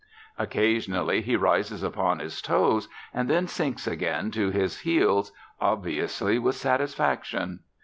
Occasionally 0.39 1.21
he 1.21 1.35
rises 1.35 1.83
upon 1.83 2.17
his 2.17 2.41
toes, 2.41 2.89
and 3.13 3.29
then 3.29 3.47
sinks 3.47 3.85
again 3.85 4.31
to 4.31 4.49
his 4.49 4.79
heels 4.79 5.31
obviously 5.61 6.39
with 6.39 6.55
satisfaction. 6.55 7.59